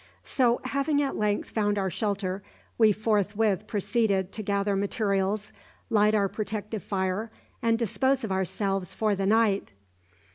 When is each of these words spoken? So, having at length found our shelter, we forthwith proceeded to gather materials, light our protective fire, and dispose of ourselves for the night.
So, 0.23 0.61
having 0.63 0.99
at 1.03 1.15
length 1.15 1.51
found 1.51 1.77
our 1.77 1.91
shelter, 1.91 2.41
we 2.75 2.91
forthwith 2.91 3.67
proceeded 3.67 4.31
to 4.31 4.41
gather 4.41 4.75
materials, 4.75 5.53
light 5.91 6.15
our 6.15 6.27
protective 6.27 6.81
fire, 6.81 7.29
and 7.61 7.77
dispose 7.77 8.23
of 8.23 8.31
ourselves 8.31 8.95
for 8.95 9.13
the 9.13 9.27
night. 9.27 9.73